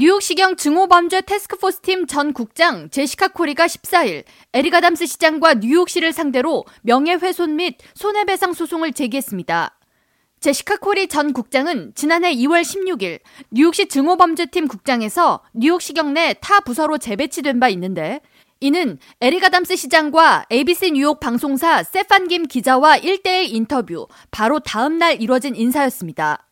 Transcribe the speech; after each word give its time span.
뉴욕시경 0.00 0.54
증오범죄 0.54 1.22
태스크포스 1.22 1.80
팀 1.80 2.06
전 2.06 2.32
국장 2.32 2.88
제시카 2.88 3.26
코리가 3.26 3.66
14일 3.66 4.22
에릭 4.52 4.72
아담스 4.72 5.06
시장과 5.06 5.54
뉴욕시를 5.54 6.12
상대로 6.12 6.64
명예훼손 6.82 7.56
및 7.56 7.78
손해배상 7.94 8.52
소송을 8.52 8.92
제기했습니다. 8.92 9.76
제시카 10.38 10.76
코리 10.76 11.08
전 11.08 11.32
국장은 11.32 11.90
지난해 11.96 12.32
2월 12.32 12.62
16일 12.62 13.18
뉴욕시 13.50 13.88
증오범죄팀 13.88 14.68
국장에서 14.68 15.42
뉴욕시경 15.54 16.14
내 16.14 16.34
타 16.34 16.60
부서로 16.60 16.98
재배치된 16.98 17.58
바 17.58 17.68
있는데 17.70 18.20
이는 18.60 19.00
에릭 19.20 19.40
아담스 19.40 19.74
시장과 19.74 20.46
ABC 20.52 20.92
뉴욕 20.92 21.18
방송사 21.18 21.82
세판 21.82 22.28
김 22.28 22.44
기자와 22.44 22.98
1대1 22.98 23.48
인터뷰 23.52 24.06
바로 24.30 24.60
다음 24.60 24.98
날 24.98 25.20
이뤄진 25.20 25.56
인사였습니다. 25.56 26.47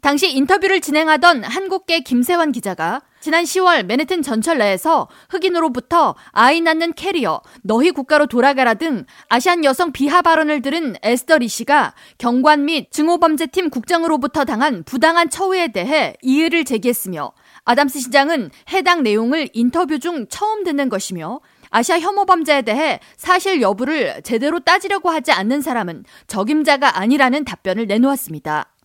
당시 0.00 0.30
인터뷰를 0.30 0.80
진행하던 0.80 1.42
한국계 1.44 2.00
김세판 2.00 2.52
기자가 2.52 3.02
지난 3.20 3.42
10월 3.42 3.84
맨해튼 3.86 4.22
전철 4.22 4.58
내에서 4.58 5.08
흑인으로부터 5.30 6.14
아이 6.30 6.60
낳는 6.60 6.92
캐리어, 6.92 7.42
너희 7.62 7.90
국가로 7.90 8.26
돌아가라 8.26 8.74
등 8.74 9.04
아시안 9.28 9.64
여성 9.64 9.90
비하 9.90 10.22
발언을 10.22 10.62
들은 10.62 10.94
에스더 11.02 11.38
리 11.38 11.48
씨가 11.48 11.94
경관 12.18 12.66
및 12.66 12.92
증오범죄팀 12.92 13.70
국장으로부터 13.70 14.44
당한 14.44 14.84
부당한 14.84 15.28
처우에 15.28 15.68
대해 15.72 16.14
이의를 16.22 16.64
제기했으며 16.64 17.32
아담스 17.64 17.98
시장은 17.98 18.50
해당 18.70 19.02
내용을 19.02 19.48
인터뷰 19.54 19.98
중 19.98 20.26
처음 20.28 20.62
듣는 20.62 20.88
것이며 20.88 21.40
아시아 21.70 21.98
혐오 21.98 22.26
범죄에 22.26 22.62
대해 22.62 23.00
사실 23.16 23.60
여부를 23.60 24.22
제대로 24.22 24.60
따지려고 24.60 25.10
하지 25.10 25.32
않는 25.32 25.62
사람은 25.62 26.04
적임자가 26.28 27.00
아니라는 27.00 27.44
답변을 27.44 27.86
내놓았습니다. 27.86 28.75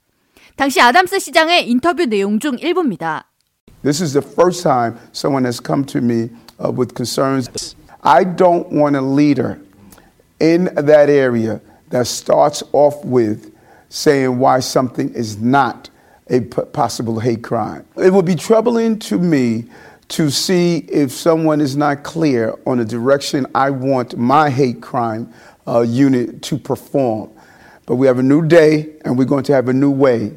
당시 0.57 0.81
아담스 0.81 1.19
시장의 1.19 1.69
인터뷰 1.69 2.07
내용 2.07 2.39
중 2.39 2.57
일부입니다. 2.59 3.25
This 3.83 4.03
is 4.03 4.13
the 4.13 4.23
first 4.23 4.63
time 4.63 4.97
someone 5.13 5.45
has 5.45 5.61
come 5.61 5.85
to 5.87 6.01
me 6.01 6.31
uh, 6.59 6.71
with 6.71 6.95
concerns. 6.95 7.77
I 8.03 8.25
don't 8.25 8.71
want 8.73 8.97
a 8.97 9.03
leader 9.03 9.59
in 10.41 10.71
that 10.75 11.09
area 11.09 11.61
that 11.91 12.07
starts 12.07 12.63
off 12.73 13.05
with 13.05 13.53
saying 13.89 14.39
why 14.39 14.61
something 14.61 15.13
is 15.15 15.39
not 15.39 15.91
a 16.29 16.41
possible 16.41 17.21
hate 17.21 17.43
crime. 17.43 17.85
It 17.97 18.13
would 18.13 18.25
be 18.25 18.35
troubling 18.35 18.99
to 19.01 19.19
me 19.19 19.65
to 20.09 20.31
see 20.31 20.79
if 20.89 21.13
someone 21.13 21.61
is 21.61 21.77
not 21.77 22.03
clear 22.03 22.55
on 22.67 22.79
the 22.79 22.85
direction 22.85 23.47
I 23.55 23.71
want 23.71 24.17
my 24.17 24.51
hate 24.51 24.81
crime 24.81 25.33
uh, 25.67 25.81
unit 25.81 26.43
to 26.43 26.59
perform. 26.59 27.31
But 27.92 28.00
we 28.00 28.08
have 28.08 28.20
a 28.20 28.24
new 28.24 28.48
day 28.48 28.96
and 29.04 29.20
we're 29.20 29.28
going 29.28 29.44
to 29.44 29.54
have 29.54 29.70
a 29.70 29.76
new 29.76 29.92
way. 29.92 30.32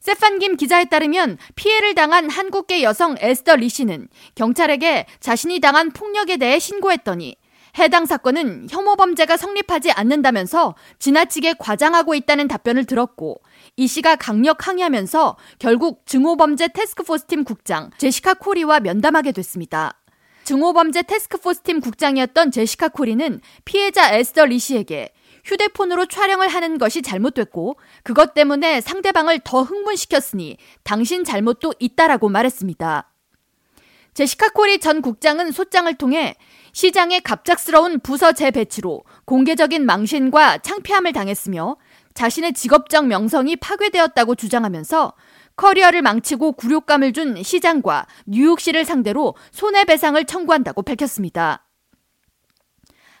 세판 0.00 0.38
김 0.38 0.56
기자에 0.56 0.86
따르면 0.86 1.36
피해를 1.54 1.94
당한 1.94 2.30
한국계 2.30 2.82
여성 2.82 3.14
에스더 3.20 3.56
리 3.56 3.68
씨는 3.68 4.08
경찰에게 4.36 5.04
자신이 5.20 5.60
당한 5.60 5.90
폭력에 5.90 6.38
대해 6.38 6.58
신고했더니 6.58 7.36
해당 7.78 8.06
사건은 8.06 8.68
혐오 8.70 8.96
범죄가 8.96 9.36
성립하지 9.36 9.90
않는다면서 9.90 10.76
지나치게 10.98 11.56
과장하고 11.58 12.14
있다는 12.14 12.48
답변을 12.48 12.86
들었고 12.86 13.42
이 13.76 13.86
씨가 13.86 14.16
강력 14.16 14.66
항의하면서 14.66 15.36
결국 15.58 16.06
증오범죄 16.06 16.68
테스크포스 16.68 17.26
팀 17.26 17.44
국장 17.44 17.90
제시카 17.98 18.32
코리와 18.32 18.80
면담하게 18.80 19.32
됐습니다. 19.32 20.00
증오범죄 20.44 21.02
테스크포스 21.02 21.60
팀 21.60 21.80
국장이었던 21.80 22.50
제시카 22.50 22.88
코리는 22.88 23.42
피해자 23.66 24.14
에스더 24.14 24.46
리 24.46 24.58
씨에게 24.58 25.10
휴대폰으로 25.48 26.06
촬영을 26.06 26.48
하는 26.48 26.76
것이 26.76 27.00
잘못됐고 27.00 27.78
그것 28.02 28.34
때문에 28.34 28.82
상대방을 28.82 29.40
더 29.44 29.62
흥분시켰으니 29.62 30.58
당신 30.84 31.24
잘못도 31.24 31.74
있다라고 31.78 32.28
말했습니다. 32.28 33.10
제시카 34.12 34.48
코리 34.50 34.78
전 34.78 35.00
국장은 35.00 35.52
소장을 35.52 35.92
통해 35.94 36.34
시장의 36.72 37.22
갑작스러운 37.22 38.00
부서 38.00 38.32
재배치로 38.32 39.04
공개적인 39.24 39.86
망신과 39.86 40.58
창피함을 40.58 41.12
당했으며 41.12 41.76
자신의 42.14 42.52
직업적 42.52 43.06
명성이 43.06 43.56
파괴되었다고 43.56 44.34
주장하면서 44.34 45.14
커리어를 45.56 46.02
망치고 46.02 46.52
굴욕감을 46.52 47.12
준 47.12 47.42
시장과 47.42 48.06
뉴욕시를 48.26 48.84
상대로 48.84 49.34
손해배상을 49.52 50.24
청구한다고 50.24 50.82
밝혔습니다. 50.82 51.67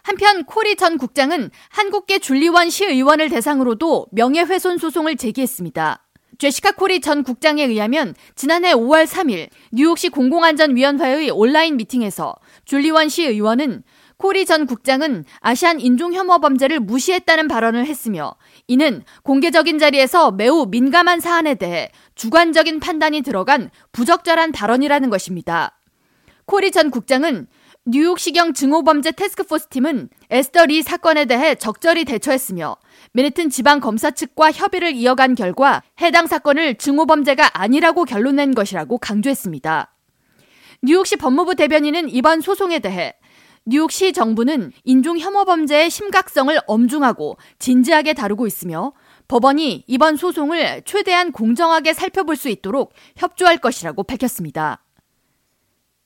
한편 0.02 0.44
코리 0.44 0.76
전 0.76 0.98
국장은 0.98 1.50
한국계 1.70 2.18
줄리원 2.18 2.70
시의원을 2.70 3.28
대상으로도 3.28 4.06
명예훼손 4.12 4.78
소송을 4.78 5.16
제기했습니다. 5.16 6.04
제시카 6.38 6.70
코리 6.72 7.00
전 7.00 7.24
국장에 7.24 7.64
의하면 7.64 8.14
지난해 8.36 8.72
5월 8.72 9.06
3일 9.06 9.48
뉴욕시 9.72 10.08
공공안전위원회의 10.08 11.30
온라인 11.30 11.76
미팅에서 11.76 12.36
줄리원 12.64 13.08
시 13.08 13.24
의원은 13.24 13.82
코리 14.18 14.46
전 14.46 14.66
국장은 14.66 15.24
아시안 15.40 15.80
인종 15.80 16.12
혐오 16.12 16.40
범죄를 16.40 16.80
무시했다는 16.80 17.48
발언을 17.48 17.86
했으며 17.86 18.34
이는 18.66 19.04
공개적인 19.22 19.78
자리에서 19.78 20.32
매우 20.32 20.66
민감한 20.66 21.20
사안에 21.20 21.54
대해 21.54 21.90
주관적인 22.14 22.80
판단이 22.80 23.22
들어간 23.22 23.70
부적절한 23.92 24.52
발언이라는 24.52 25.10
것입니다. 25.10 25.80
코리 26.46 26.72
전 26.72 26.90
국장은 26.90 27.46
뉴욕시경 27.90 28.52
증오범죄 28.52 29.12
태스크포스 29.12 29.68
팀은 29.68 30.10
에스더 30.28 30.66
리 30.66 30.82
사건에 30.82 31.24
대해 31.24 31.54
적절히 31.54 32.04
대처했으며 32.04 32.76
맨해튼 33.12 33.48
지방 33.48 33.80
검사 33.80 34.10
측과 34.10 34.52
협의를 34.52 34.92
이어간 34.92 35.34
결과 35.34 35.82
해당 36.02 36.26
사건을 36.26 36.74
증오범죄가 36.74 37.58
아니라고 37.58 38.04
결론낸 38.04 38.54
것이라고 38.54 38.98
강조했습니다. 38.98 39.94
뉴욕시 40.82 41.16
법무부 41.16 41.54
대변인은 41.54 42.10
이번 42.10 42.42
소송에 42.42 42.80
대해 42.80 43.14
뉴욕시 43.64 44.12
정부는 44.12 44.70
인종 44.84 45.18
혐오 45.18 45.46
범죄의 45.46 45.88
심각성을 45.88 46.54
엄중하고 46.66 47.38
진지하게 47.58 48.12
다루고 48.12 48.46
있으며 48.46 48.92
법원이 49.28 49.84
이번 49.86 50.16
소송을 50.16 50.82
최대한 50.84 51.32
공정하게 51.32 51.94
살펴볼 51.94 52.36
수 52.36 52.50
있도록 52.50 52.92
협조할 53.16 53.56
것이라고 53.56 54.02
밝혔습니다. 54.02 54.84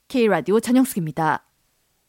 K라디오 0.06 0.60
전영숙입니다. 0.60 1.44